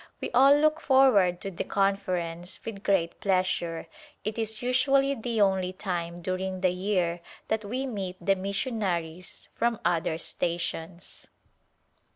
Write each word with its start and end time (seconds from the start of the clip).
We 0.19 0.31
all 0.31 0.55
look 0.55 0.79
forward 0.79 1.39
to 1.41 1.51
the 1.51 1.63
Conference 1.63 2.59
with 2.65 2.81
great 2.81 3.19
pleasure; 3.19 3.85
it 4.23 4.39
is 4.39 4.63
usually 4.63 5.13
the 5.13 5.39
only 5.41 5.73
time 5.73 6.23
during 6.23 6.61
the 6.61 6.71
year 6.71 7.21
that 7.49 7.63
we 7.65 7.85
meet 7.85 8.15
the 8.19 8.35
mission 8.35 8.81
aries 8.81 9.49
from 9.53 9.79
other 9.85 10.17
stations. 10.17 11.27